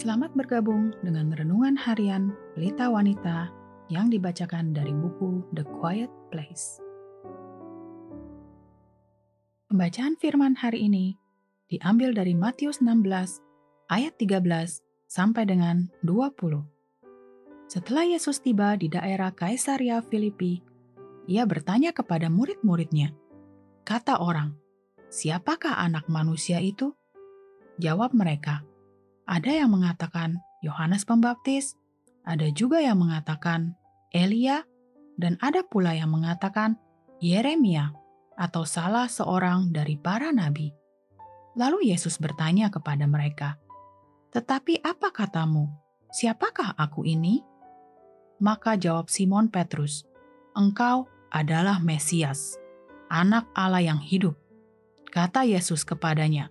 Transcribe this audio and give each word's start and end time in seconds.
Selamat 0.00 0.32
bergabung 0.32 0.96
dengan 1.04 1.28
renungan 1.28 1.76
harian 1.76 2.32
Pelita 2.56 2.88
Wanita 2.88 3.52
yang 3.92 4.08
dibacakan 4.08 4.72
dari 4.72 4.96
buku 4.96 5.44
The 5.52 5.60
Quiet 5.76 6.08
Place. 6.32 6.80
Pembacaan 9.68 10.16
firman 10.16 10.56
hari 10.56 10.88
ini 10.88 11.20
diambil 11.68 12.16
dari 12.16 12.32
Matius 12.32 12.80
16 12.80 13.44
ayat 13.92 14.16
13 14.16 14.80
sampai 15.04 15.44
dengan 15.44 15.92
20. 16.00 16.64
Setelah 17.68 18.08
Yesus 18.08 18.40
tiba 18.40 18.80
di 18.80 18.88
daerah 18.88 19.36
Kaisaria 19.36 20.00
Filipi, 20.00 20.64
ia 21.28 21.44
bertanya 21.44 21.92
kepada 21.92 22.32
murid-muridnya, 22.32 23.12
kata 23.84 24.16
orang, 24.16 24.56
"Siapakah 25.12 25.76
anak 25.76 26.08
manusia 26.08 26.56
itu?" 26.56 26.96
Jawab 27.76 28.16
mereka, 28.16 28.64
ada 29.30 29.54
yang 29.54 29.70
mengatakan 29.70 30.42
Yohanes 30.58 31.06
Pembaptis, 31.06 31.78
ada 32.26 32.50
juga 32.50 32.82
yang 32.82 32.98
mengatakan 32.98 33.78
Elia, 34.10 34.66
dan 35.14 35.38
ada 35.38 35.62
pula 35.62 35.94
yang 35.94 36.10
mengatakan 36.10 36.74
Yeremia 37.22 37.94
atau 38.34 38.66
salah 38.66 39.06
seorang 39.06 39.70
dari 39.70 39.94
para 39.94 40.34
nabi. 40.34 40.74
Lalu 41.54 41.94
Yesus 41.94 42.18
bertanya 42.18 42.74
kepada 42.74 43.06
mereka, 43.06 43.54
"Tetapi 44.34 44.82
apa 44.82 45.14
katamu? 45.14 45.70
Siapakah 46.10 46.74
aku 46.74 47.06
ini?" 47.06 47.46
Maka 48.42 48.74
jawab 48.74 49.06
Simon 49.12 49.46
Petrus, 49.46 50.02
"Engkau 50.58 51.06
adalah 51.30 51.78
Mesias, 51.78 52.58
Anak 53.06 53.46
Allah 53.54 53.84
yang 53.84 54.00
hidup." 54.02 54.34
Kata 55.12 55.46
Yesus 55.46 55.86
kepadanya, 55.86 56.50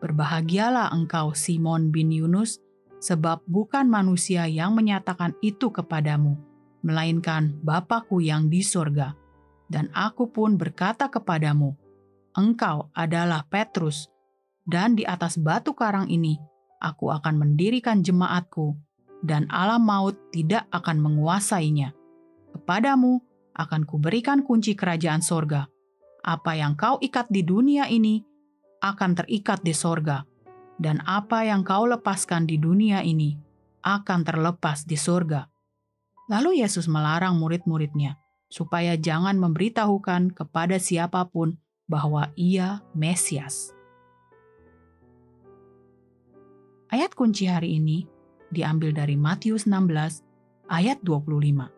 Berbahagialah 0.00 0.92
engkau 0.96 1.36
Simon 1.36 1.92
bin 1.92 2.08
Yunus, 2.08 2.56
sebab 3.04 3.44
bukan 3.44 3.84
manusia 3.88 4.48
yang 4.48 4.72
menyatakan 4.72 5.36
itu 5.44 5.68
kepadamu, 5.68 6.40
melainkan 6.80 7.56
Bapakku 7.60 8.24
yang 8.24 8.48
di 8.48 8.64
sorga. 8.64 9.12
Dan 9.70 9.92
aku 9.94 10.32
pun 10.32 10.56
berkata 10.56 11.06
kepadamu, 11.12 11.76
engkau 12.34 12.90
adalah 12.96 13.46
Petrus, 13.46 14.08
dan 14.66 14.96
di 14.96 15.06
atas 15.06 15.38
batu 15.38 15.76
karang 15.76 16.10
ini 16.10 16.40
aku 16.80 17.12
akan 17.12 17.36
mendirikan 17.36 18.00
jemaatku, 18.00 18.74
dan 19.20 19.44
alam 19.52 19.84
maut 19.84 20.16
tidak 20.32 20.64
akan 20.72 20.96
menguasainya. 20.98 21.92
Kepadamu 22.56 23.20
akan 23.54 23.84
kuberikan 23.84 24.40
kunci 24.42 24.72
kerajaan 24.72 25.20
sorga. 25.20 25.68
Apa 26.24 26.56
yang 26.56 26.74
kau 26.74 26.96
ikat 26.98 27.28
di 27.28 27.44
dunia 27.44 27.86
ini 27.86 28.24
akan 28.80 29.16
terikat 29.16 29.60
di 29.60 29.76
sorga, 29.76 30.24
dan 30.80 31.04
apa 31.04 31.44
yang 31.44 31.60
kau 31.60 31.84
lepaskan 31.84 32.48
di 32.48 32.56
dunia 32.56 33.04
ini 33.04 33.36
akan 33.84 34.24
terlepas 34.24 34.84
di 34.88 34.96
sorga. 34.96 35.48
Lalu 36.32 36.64
Yesus 36.64 36.88
melarang 36.88 37.36
murid-muridnya 37.36 38.16
supaya 38.50 38.98
jangan 38.98 39.38
memberitahukan 39.38 40.34
kepada 40.34 40.76
siapa 40.80 41.28
pun 41.28 41.60
bahwa 41.86 42.30
ia 42.34 42.82
Mesias. 42.94 43.74
Ayat 46.90 47.14
kunci 47.14 47.46
hari 47.46 47.78
ini 47.78 48.06
diambil 48.50 48.90
dari 48.90 49.14
Matius 49.14 49.66
16 49.66 50.26
ayat 50.66 50.98
25. 51.06 51.70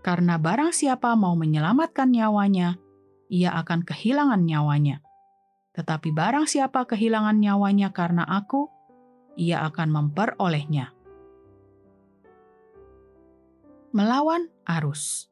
Karena 0.00 0.34
barang 0.38 0.70
siapa 0.70 1.12
mau 1.18 1.34
menyelamatkan 1.34 2.08
nyawanya, 2.14 2.78
ia 3.26 3.50
akan 3.58 3.82
kehilangan 3.82 4.42
nyawanya. 4.46 5.02
Tetapi 5.70 6.10
barang 6.10 6.50
siapa 6.50 6.82
kehilangan 6.82 7.38
nyawanya 7.38 7.94
karena 7.94 8.26
aku, 8.26 8.66
ia 9.38 9.62
akan 9.66 9.88
memperolehnya. 9.90 10.90
Melawan 13.94 14.50
arus. 14.66 15.30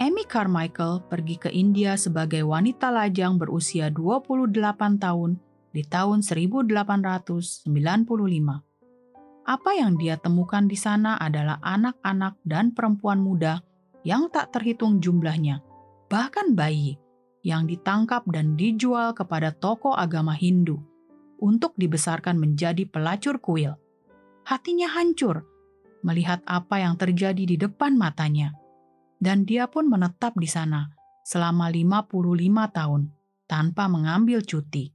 Amy 0.00 0.24
Carmichael 0.24 1.04
pergi 1.12 1.36
ke 1.36 1.50
India 1.52 1.92
sebagai 2.00 2.40
wanita 2.40 2.88
lajang 2.88 3.36
berusia 3.36 3.92
28 3.92 4.96
tahun 4.96 5.36
di 5.76 5.82
tahun 5.84 6.24
1895. 6.24 7.68
Apa 9.44 9.70
yang 9.76 9.98
dia 10.00 10.16
temukan 10.16 10.64
di 10.64 10.78
sana 10.78 11.20
adalah 11.20 11.60
anak-anak 11.60 12.38
dan 12.48 12.72
perempuan 12.72 13.20
muda 13.20 13.60
yang 14.06 14.32
tak 14.32 14.56
terhitung 14.56 15.04
jumlahnya, 15.04 15.60
bahkan 16.08 16.56
bayi 16.56 16.96
yang 17.40 17.64
ditangkap 17.64 18.24
dan 18.28 18.56
dijual 18.56 19.16
kepada 19.16 19.52
tokoh 19.52 19.96
agama 19.96 20.36
Hindu 20.36 20.80
untuk 21.40 21.72
dibesarkan 21.80 22.36
menjadi 22.36 22.84
pelacur 22.84 23.40
kuil. 23.40 23.76
Hatinya 24.44 24.92
hancur 24.92 25.44
melihat 26.04 26.40
apa 26.48 26.80
yang 26.80 26.96
terjadi 26.96 27.44
di 27.44 27.56
depan 27.60 27.96
matanya, 27.96 28.56
dan 29.20 29.44
dia 29.44 29.68
pun 29.68 29.88
menetap 29.88 30.36
di 30.36 30.48
sana 30.48 30.88
selama 31.24 31.68
55 31.68 32.16
tahun 32.72 33.02
tanpa 33.44 33.84
mengambil 33.88 34.40
cuti. 34.40 34.92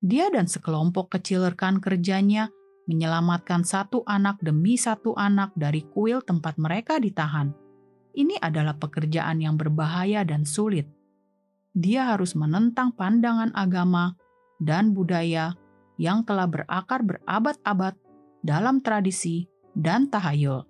Dia 0.00 0.32
dan 0.32 0.48
sekelompok 0.48 1.12
kecil 1.12 1.44
rekan 1.52 1.76
kerjanya 1.76 2.48
menyelamatkan 2.88 3.62
satu 3.68 4.00
anak 4.08 4.40
demi 4.40 4.80
satu 4.80 5.12
anak 5.12 5.52
dari 5.52 5.84
kuil 5.84 6.24
tempat 6.24 6.56
mereka 6.56 6.96
ditahan. 6.96 7.52
Ini 8.16 8.40
adalah 8.40 8.74
pekerjaan 8.80 9.44
yang 9.44 9.60
berbahaya 9.60 10.24
dan 10.24 10.42
sulit 10.42 10.88
dia 11.70 12.10
harus 12.10 12.34
menentang 12.34 12.90
pandangan 12.90 13.54
agama 13.54 14.18
dan 14.58 14.90
budaya 14.90 15.54
yang 16.00 16.26
telah 16.26 16.50
berakar 16.50 17.06
berabad-abad 17.06 17.94
dalam 18.42 18.82
tradisi 18.82 19.46
dan 19.76 20.10
tahayul. 20.10 20.66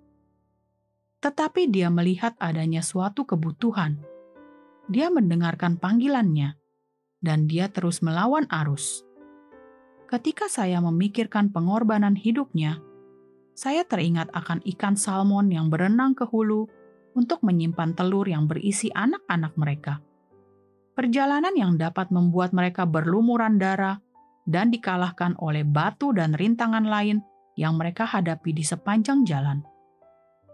Tetapi 1.21 1.69
dia 1.69 1.89
melihat 1.89 2.37
adanya 2.37 2.81
suatu 2.85 3.25
kebutuhan. 3.25 4.01
Dia 4.91 5.07
mendengarkan 5.13 5.77
panggilannya, 5.77 6.57
dan 7.21 7.45
dia 7.45 7.69
terus 7.69 8.01
melawan 8.01 8.49
arus. 8.49 9.05
Ketika 10.09 10.51
saya 10.51 10.83
memikirkan 10.83 11.53
pengorbanan 11.53 12.19
hidupnya, 12.19 12.81
saya 13.55 13.87
teringat 13.87 14.33
akan 14.35 14.59
ikan 14.75 14.99
salmon 14.99 15.47
yang 15.53 15.71
berenang 15.71 16.17
ke 16.17 16.27
hulu 16.27 16.67
untuk 17.15 17.39
menyimpan 17.45 17.95
telur 17.95 18.27
yang 18.27 18.49
berisi 18.49 18.91
anak-anak 18.91 19.53
mereka 19.55 20.03
perjalanan 21.01 21.57
yang 21.57 21.81
dapat 21.81 22.13
membuat 22.13 22.53
mereka 22.53 22.85
berlumuran 22.85 23.57
darah 23.57 23.97
dan 24.45 24.69
dikalahkan 24.69 25.33
oleh 25.41 25.65
batu 25.65 26.13
dan 26.13 26.37
rintangan 26.37 26.85
lain 26.85 27.25
yang 27.57 27.73
mereka 27.73 28.05
hadapi 28.05 28.53
di 28.53 28.61
sepanjang 28.61 29.25
jalan. 29.25 29.65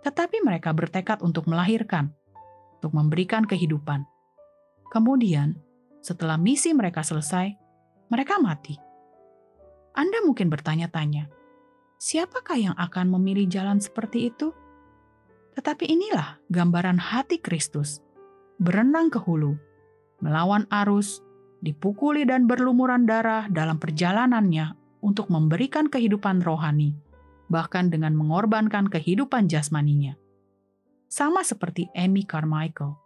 Tetapi 0.07 0.40
mereka 0.47 0.72
bertekad 0.72 1.19
untuk 1.19 1.52
melahirkan, 1.52 2.16
untuk 2.80 2.96
memberikan 2.96 3.44
kehidupan. 3.44 4.07
Kemudian, 4.88 5.59
setelah 6.00 6.40
misi 6.40 6.72
mereka 6.72 7.03
selesai, 7.03 7.52
mereka 8.07 8.40
mati. 8.40 8.80
Anda 10.00 10.24
mungkin 10.24 10.47
bertanya-tanya, 10.47 11.28
siapakah 12.00 12.56
yang 12.56 12.75
akan 12.80 13.12
memilih 13.19 13.52
jalan 13.52 13.84
seperti 13.84 14.31
itu? 14.31 14.56
Tetapi 15.59 15.91
inilah 15.91 16.40
gambaran 16.47 17.03
hati 17.03 17.44
Kristus, 17.44 18.00
berenang 18.63 19.12
ke 19.12 19.19
hulu, 19.19 19.67
melawan 20.22 20.66
arus, 20.70 21.22
dipukuli 21.62 22.26
dan 22.26 22.46
berlumuran 22.46 23.06
darah 23.10 23.50
dalam 23.50 23.82
perjalanannya 23.82 24.78
untuk 25.02 25.30
memberikan 25.30 25.90
kehidupan 25.90 26.42
rohani, 26.42 26.98
bahkan 27.50 27.90
dengan 27.90 28.14
mengorbankan 28.18 28.90
kehidupan 28.90 29.50
jasmaninya. 29.50 30.18
Sama 31.08 31.42
seperti 31.46 31.88
Amy 31.96 32.28
Carmichael, 32.28 33.00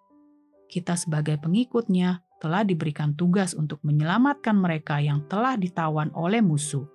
kita 0.72 0.98
sebagai 0.98 1.38
pengikutnya 1.38 2.26
telah 2.42 2.66
diberikan 2.66 3.14
tugas 3.14 3.54
untuk 3.54 3.78
menyelamatkan 3.86 4.58
mereka 4.58 4.98
yang 4.98 5.22
telah 5.30 5.54
ditawan 5.54 6.10
oleh 6.18 6.42
musuh. 6.42 6.90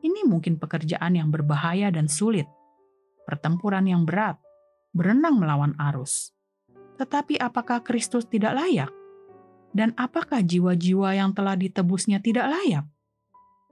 Ini 0.00 0.24
mungkin 0.24 0.56
pekerjaan 0.56 1.18
yang 1.18 1.28
berbahaya 1.28 1.92
dan 1.92 2.08
sulit, 2.08 2.48
pertempuran 3.28 3.84
yang 3.84 4.08
berat, 4.08 4.40
berenang 4.96 5.36
melawan 5.36 5.76
arus. 5.92 6.32
Tetapi 6.96 7.36
apakah 7.36 7.84
Kristus 7.84 8.24
tidak 8.24 8.56
layak? 8.56 8.97
Dan 9.78 9.94
apakah 9.94 10.42
jiwa-jiwa 10.42 11.14
yang 11.14 11.30
telah 11.30 11.54
ditebusnya 11.54 12.18
tidak 12.18 12.50
layak? 12.50 12.82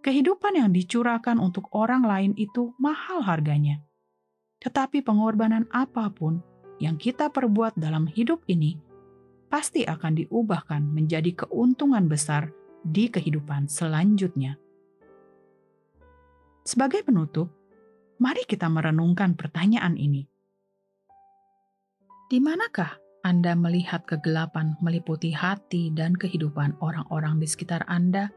Kehidupan 0.07 0.55
yang 0.55 0.71
dicurahkan 0.71 1.35
untuk 1.43 1.67
orang 1.75 2.07
lain 2.07 2.31
itu 2.39 2.71
mahal 2.79 3.27
harganya. 3.27 3.83
Tetapi 4.63 5.03
pengorbanan 5.03 5.67
apa 5.75 6.07
pun 6.15 6.39
yang 6.79 6.95
kita 6.95 7.27
perbuat 7.35 7.75
dalam 7.75 8.07
hidup 8.07 8.47
ini 8.47 8.79
pasti 9.51 9.83
akan 9.83 10.23
diubahkan 10.23 10.87
menjadi 10.87 11.43
keuntungan 11.43 12.07
besar 12.07 12.55
di 12.87 13.11
kehidupan 13.11 13.67
selanjutnya. 13.67 14.55
Sebagai 16.63 17.03
penutup, 17.03 17.51
mari 18.23 18.47
kita 18.47 18.71
merenungkan 18.71 19.35
pertanyaan 19.35 19.99
ini. 19.99 20.23
Di 22.31 22.39
manakah 22.39 23.06
anda 23.27 23.59
melihat 23.59 24.07
kegelapan 24.07 24.79
meliputi 24.79 25.35
hati 25.35 25.91
dan 25.91 26.15
kehidupan 26.15 26.79
orang-orang 26.79 27.43
di 27.43 27.47
sekitar 27.51 27.83
Anda, 27.91 28.31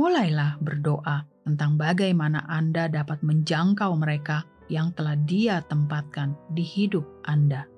mulailah 0.00 0.56
berdoa 0.64 1.28
tentang 1.44 1.76
bagaimana 1.76 2.40
Anda 2.48 2.88
dapat 2.88 3.20
menjangkau 3.20 3.92
mereka 4.00 4.48
yang 4.72 4.96
telah 4.96 5.12
Dia 5.28 5.60
tempatkan 5.68 6.32
di 6.56 6.64
hidup 6.64 7.04
Anda. 7.28 7.68